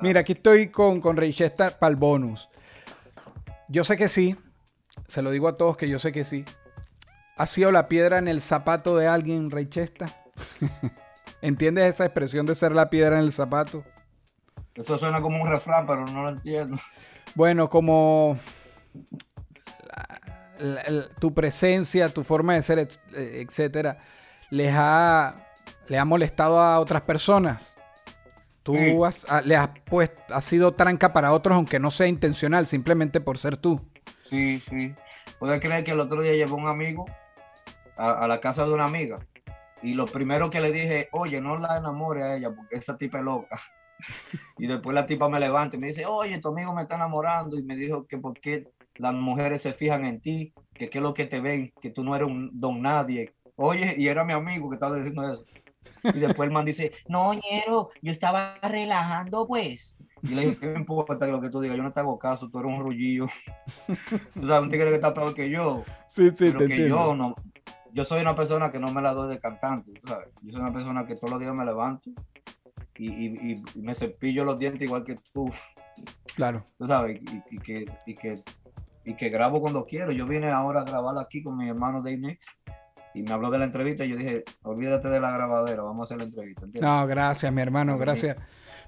[0.00, 2.48] Mira, aquí estoy con, con Reichesta para el bonus.
[3.68, 4.36] Yo sé que sí.
[5.08, 6.44] Se lo digo a todos que yo sé que sí.
[7.36, 10.06] ¿Ha sido la piedra en el zapato de alguien, Reichesta?
[11.40, 13.84] ¿Entiendes esa expresión de ser la piedra en el zapato?
[14.74, 16.78] Eso suena como un refrán, pero no lo entiendo.
[17.34, 18.38] Bueno, como
[21.18, 23.98] tu presencia, tu forma de ser, etcétera,
[24.50, 25.46] les ha,
[25.86, 27.76] le ha molestado a otras personas.
[28.68, 32.66] Tú has, ah, le has, pues, has sido tranca para otros, aunque no sea intencional,
[32.66, 33.80] simplemente por ser tú.
[34.24, 34.94] Sí, sí.
[35.38, 37.06] Puedes creer que el otro día llevó un amigo
[37.96, 39.26] a, la casa de una amiga
[39.82, 43.20] y lo primero que le dije, oye, no la enamore a ella porque esa tipa
[43.20, 43.58] es loca.
[44.58, 47.58] y después la tipa me levanta y me dice, oye, tu amigo me está enamorando
[47.58, 51.02] y me dijo que por qué las mujeres se fijan en ti, que qué es
[51.02, 53.32] lo que te ven, que tú no eres un don nadie.
[53.56, 55.46] Oye, y era mi amigo que estaba diciendo eso.
[56.04, 59.96] Y después el man dice, no, ñero, yo estaba relajando, pues.
[60.22, 61.76] Y le dije, ¿qué me importa lo que tú digas?
[61.76, 63.26] Yo no te hago caso, tú eres un rullillo.
[64.34, 65.84] tú sabes, un tigre que está peor que yo.
[66.08, 67.34] Sí, sí, pero que yo no.
[67.92, 70.28] Yo soy una persona que no me la doy de cantante, tú sabes.
[70.42, 72.10] Yo soy una persona que todos los días me levanto
[72.98, 75.50] y, y, me cepillo los dientes igual que tú.
[76.34, 76.64] Claro.
[76.76, 78.42] Tú sabes, y, que, y, que,
[79.04, 80.12] y que grabo cuando quiero.
[80.12, 82.46] Yo vine ahora a grabar aquí con mi hermano Dave Nix
[83.18, 86.04] y me habló de la entrevista y yo dije, olvídate de la grabadera, vamos a
[86.04, 86.66] hacer la entrevista.
[86.80, 88.36] No, gracias, mi hermano, gracias.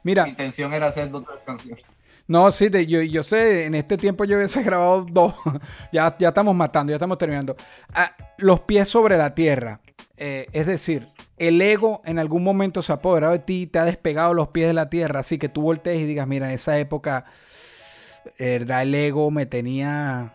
[0.03, 0.25] Mira.
[0.25, 1.84] Mi intención era hacer dos canciones.
[2.27, 5.34] No, sí, yo, yo sé, en este tiempo yo hubiese grabado dos.
[5.92, 7.56] ya, ya estamos matando, ya estamos terminando.
[7.92, 9.81] Ah, los pies sobre la tierra.
[10.17, 11.08] Eh, es decir,
[11.39, 14.69] el ego en algún momento se ha apoderado de ti, te ha despegado los pies
[14.69, 17.25] de la tierra, así que tú voltees y digas, mira, en esa época,
[18.39, 18.83] ¿verdad?
[18.83, 20.34] El ego me tenía...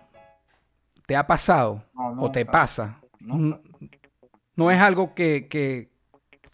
[1.05, 1.83] ¿Te ha pasado?
[2.17, 2.99] ¿O te pasa?
[3.25, 5.89] No, es algo que, que,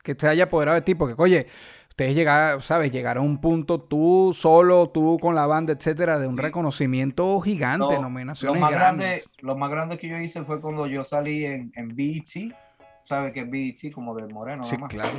[0.03, 1.47] que te haya apoderado de ti, porque, oye,
[1.89, 2.91] ustedes llegaron, ¿sabes?
[2.91, 7.99] Llegaron a un punto tú solo, tú con la banda, etcétera, de un reconocimiento gigante,
[7.99, 11.71] nominaciones lo más Grande, lo más grande que yo hice fue cuando yo salí en,
[11.75, 12.53] en BET,
[13.03, 13.93] ¿sabes que es BET?
[13.93, 15.11] Como de Moreno, sí, claro.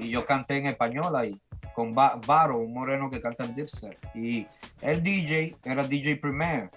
[0.00, 1.40] Y yo canté en español ahí,
[1.74, 3.98] con Varo, un moreno que canta en Dipset.
[4.14, 4.46] Y
[4.80, 6.70] el DJ era DJ Premier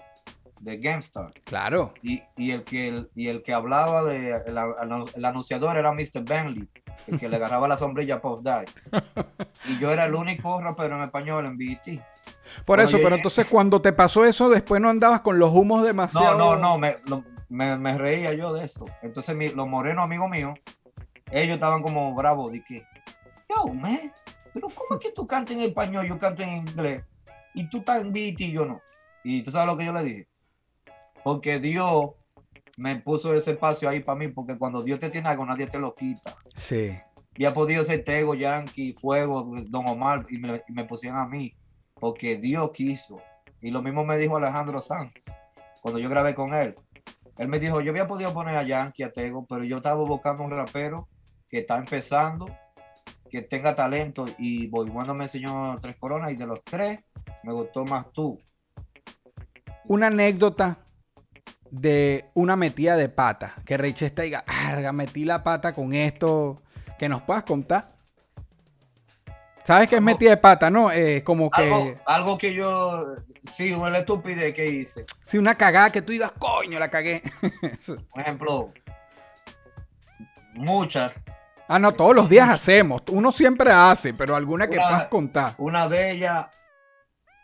[0.60, 1.32] de GameStar.
[1.44, 1.94] Claro.
[2.02, 6.22] Y, y, el que, y el que hablaba de el, anunciador era Mr.
[6.24, 6.68] Bentley,
[7.06, 8.64] el que le agarraba la sombrilla Puff Die.
[9.68, 12.00] Y yo era el único rapero en español en BET.
[12.64, 16.38] Por eso, pero entonces cuando te pasó eso, después no andabas con los humos demasiado.
[16.38, 16.96] No, no, no, me,
[17.48, 18.86] me, me reía yo de esto.
[19.02, 20.58] Entonces los morenos amigos míos,
[21.30, 22.84] ellos estaban como bravos de que,
[23.48, 24.12] yo, man,
[24.52, 27.04] pero ¿cómo es que tú cantas en español, yo canto en inglés?
[27.54, 28.80] Y tú estás en BET y yo no.
[29.24, 30.28] Y tú sabes lo que yo le dije
[31.28, 32.12] porque Dios
[32.78, 35.78] me puso ese espacio ahí para mí, porque cuando Dios te tiene algo, nadie te
[35.78, 36.34] lo quita.
[36.56, 36.98] Sí.
[37.36, 41.54] Y ha podido ser Tego, Yankee, Fuego, Don Omar, y me, me pusieron a mí,
[41.92, 43.20] porque Dios quiso.
[43.60, 45.12] Y lo mismo me dijo Alejandro Sanz,
[45.82, 46.74] cuando yo grabé con él.
[47.36, 50.44] Él me dijo, yo había podido poner a Yankee, a Tego, pero yo estaba buscando
[50.44, 51.08] un rapero
[51.46, 52.46] que está empezando,
[53.28, 57.00] que tenga talento, y bueno me enseñó tres coronas, y de los tres,
[57.42, 58.40] me gustó más tú.
[59.84, 60.86] Una anécdota
[61.70, 63.54] de una metida de pata.
[63.64, 66.62] Que Reichesta diga, arga, metí la pata con esto.
[66.98, 67.98] Que nos puedas contar.
[69.68, 70.90] ¿Sabes qué es metida de pata, no?
[70.90, 71.98] Eh, como que.
[72.06, 73.16] Algo, que yo.
[73.52, 75.04] Sí, una estupidez que hice.
[75.20, 77.22] Sí, una cagada que tú digas, coño, la cagué.
[78.10, 78.72] Por ejemplo,
[80.54, 81.12] muchas.
[81.68, 83.02] Ah, no, todos los días hacemos.
[83.08, 85.54] Uno siempre hace, pero alguna que puedas contar.
[85.58, 86.46] Una de ellas.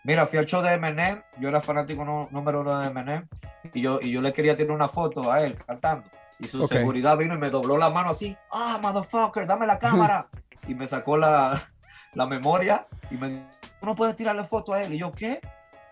[0.04, 1.22] Mira, fui al show de Eminem.
[1.38, 3.26] Yo era fanático número uno de Eminem
[3.72, 6.08] y yo, y yo le quería tener una foto a él cantando.
[6.38, 10.28] Y su seguridad vino y me dobló la mano así, ah, motherfucker, dame la cámara.
[10.68, 11.70] y me sacó la,
[12.12, 13.44] la memoria y me dijo,
[13.82, 14.92] no puedes tirarle foto a él.
[14.92, 15.40] Y yo, ¿qué?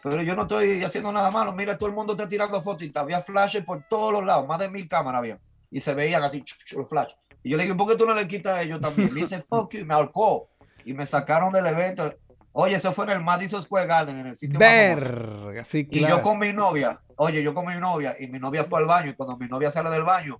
[0.03, 1.53] Pero yo no estoy haciendo nada malo.
[1.53, 4.59] Mira, todo el mundo está tirando fotos y había flashes por todos los lados, más
[4.59, 5.39] de mil cámaras había.
[5.71, 6.45] Y se veían así,
[6.77, 7.17] los flashes.
[7.43, 9.13] Y yo le dije, ¿por qué tú no le quitas a ellos también?
[9.15, 10.49] Me dice, fuck you, y me ahorcó.
[10.85, 12.13] Y me sacaron del evento.
[12.55, 16.21] Oye, eso fue en el Madison Square Garden, en el sitio Verga, sí, Y yo
[16.21, 19.15] con mi novia, oye, yo con mi novia, y mi novia fue al baño, y
[19.15, 20.37] cuando mi novia sale del baño,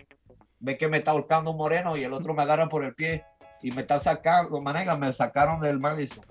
[0.63, 3.25] ve que me está ahorcando un moreno y el otro me agarra por el pie
[3.63, 6.25] y me está sacando, manega, me sacaron del Madison.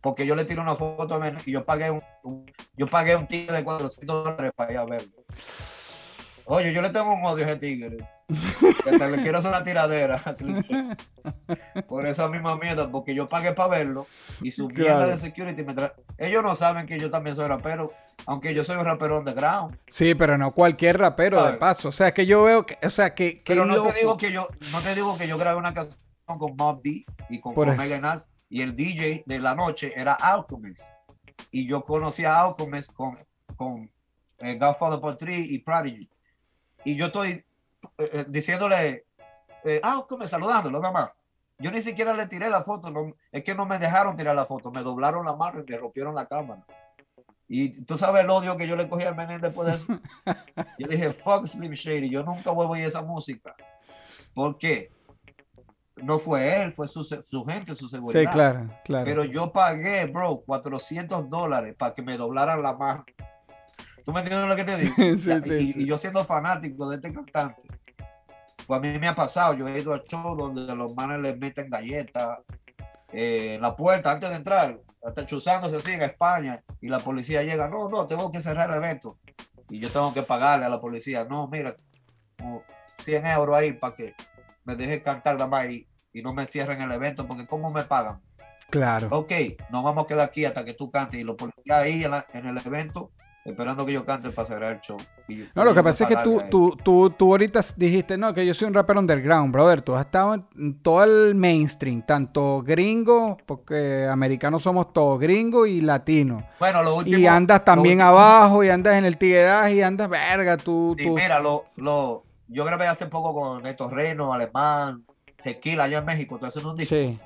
[0.00, 2.02] Porque yo le tiro una foto y yo pagué un,
[2.76, 5.24] yo pagué un tigre de 400 dólares para ir a verlo.
[6.52, 7.96] Oye, yo le tengo un odio a ese tigre.
[8.84, 10.20] Que le quiero hacer una tiradera.
[11.88, 14.06] Por esa misma mierda, porque yo pagué para verlo
[14.40, 15.74] y su mierda de security me.
[16.16, 17.92] Ellos no saben que yo también soy rapero,
[18.26, 19.78] aunque yo soy un rapero underground.
[19.88, 21.90] Sí, pero no cualquier rapero de paso.
[21.90, 23.42] O sea, que yo veo que, o sea, que.
[23.44, 26.56] pero no te digo que yo, no te digo que yo grabé una canción con
[26.56, 30.82] Mob D y con, Omega Nas, y el DJ de la noche era Alchemist.
[31.50, 33.18] Y yo conocí a Alchemist con,
[33.56, 33.90] con
[34.38, 36.08] eh, Godfather por Three y Prodigy.
[36.84, 37.44] Y yo estoy
[37.98, 39.06] eh, eh, diciéndole,
[39.64, 41.10] eh, Alchemist, saludándolo nada más.
[41.58, 44.46] Yo ni siquiera le tiré la foto, no, es que no me dejaron tirar la
[44.46, 46.64] foto, me doblaron la mano y me rompieron la cámara.
[47.46, 50.00] Y tú sabes el odio que yo le cogí al Menem después de eso.
[50.78, 53.54] yo dije, fuck Slim Shady, yo nunca vuelvo a oír esa música.
[54.32, 54.90] ¿Por qué?
[55.96, 58.22] No fue él, fue su, su gente, su seguridad.
[58.22, 59.04] Sí, claro, claro.
[59.04, 63.04] Pero yo pagué, bro, 400 dólares para que me doblaran la mano.
[64.04, 64.94] ¿Tú me entiendes lo que te digo?
[64.98, 65.82] Sí, y, sí, y- sí.
[65.82, 67.62] y yo siendo fanático de este cantante,
[68.66, 71.38] pues a mí me ha pasado, yo he ido a shows donde los manes les
[71.38, 72.38] meten galletas
[73.12, 77.42] eh, en la puerta antes de entrar, hasta chuzándose así en España, y la policía
[77.42, 79.18] llega, no, no, tengo que cerrar el evento.
[79.68, 81.74] Y yo tengo que pagarle a la policía, no, mira,
[82.38, 82.62] como
[82.98, 84.14] 100 euros ahí para que
[84.64, 87.82] me deje cantar nada más y, y no me cierren el evento, porque ¿cómo me
[87.84, 88.20] pagan?
[88.68, 89.08] Claro.
[89.10, 89.32] Ok,
[89.70, 92.26] nos vamos a quedar aquí hasta que tú cantes, y los policías ahí en, la-
[92.32, 93.10] en el evento,
[93.44, 94.96] esperando que yo cante para cerrar el show.
[95.28, 98.34] Y No, lo y que pasa es que tú, tú, tú, tú ahorita dijiste, no,
[98.34, 99.80] que yo soy un rapper underground, brother.
[99.82, 105.80] Tú has estado en todo el mainstream, tanto gringo, porque americanos somos todos, gringo y
[105.80, 106.46] latino.
[106.58, 107.16] Bueno, lo último.
[107.18, 111.14] Y andas también último- abajo, y andas en el tigueraje, y andas, verga, tú, tú.
[111.14, 115.04] mira, lo, lo, yo grabé hace poco con Neto Reno, Alemán,
[115.42, 116.94] Tequila, allá en México, estoy haciendo un disco.
[116.94, 117.18] Sí.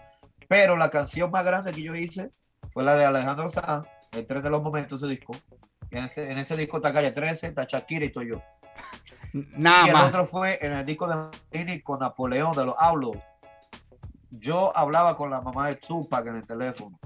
[0.47, 2.31] Pero la canción más grande que yo hice
[2.73, 5.33] fue la de Alejandro Sanz, el tren de los momentos, ese disco.
[5.95, 8.43] En ese, en ese disco está Calle 13, está Shakira y estoy yo.
[9.33, 10.09] Nada y el más.
[10.09, 13.19] otro fue en el disco de Martini con Napoleón de los Outlaws.
[14.31, 16.99] Yo hablaba con la mamá de Tupac en el teléfono.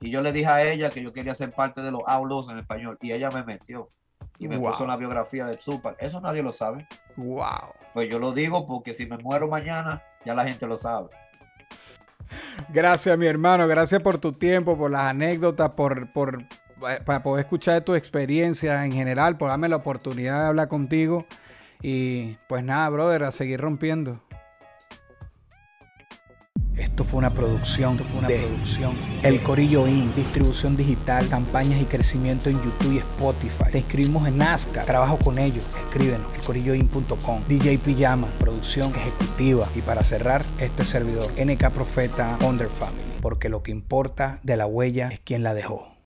[0.00, 2.58] Y yo le dije a ella que yo quería ser parte de los Outlaws en
[2.58, 2.98] español.
[3.02, 3.88] Y ella me metió.
[4.38, 4.70] Y me Wow.
[4.70, 5.96] puso la biografía de Tupac.
[6.00, 6.86] Eso nadie lo sabe.
[7.16, 7.74] Wow.
[7.92, 11.08] Pues yo lo digo porque si me muero mañana, ya la gente lo sabe.
[12.70, 13.66] Gracias, mi hermano.
[13.68, 16.42] Gracias por tu tiempo, por las anécdotas, por, por
[17.04, 21.26] para poder escuchar tu experiencia en general, por darme la oportunidad de hablar contigo.
[21.80, 24.20] Y pues nada, brother, a seguir rompiendo.
[26.76, 28.96] Esto fue una producción, esto fue una producción.
[29.22, 30.14] El Corillo Inc.
[30.14, 33.70] distribución digital, campañas y crecimiento en YouTube y Spotify.
[33.70, 35.68] Te inscribimos en Nazca, trabajo con ellos.
[35.86, 37.42] Escríbenos, elcorilloin.com.
[37.46, 39.68] DJ Pijama, producción ejecutiva.
[39.74, 43.02] Y para cerrar, este servidor, NK Profeta Under Family.
[43.20, 45.91] Porque lo que importa de la huella es quien la dejó.